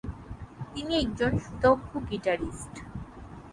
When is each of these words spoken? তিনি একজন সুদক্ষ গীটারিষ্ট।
তিনি 0.73 0.93
একজন 0.99 1.31
সুদক্ষ 1.37 1.89
গীটারিষ্ট। 2.09 2.75